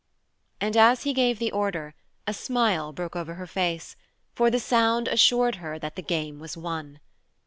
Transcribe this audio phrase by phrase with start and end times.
[0.59, 1.93] And as he gave the order,
[2.25, 3.95] a smile broke over her face,
[4.33, 6.99] for the sound assured her that the game was won.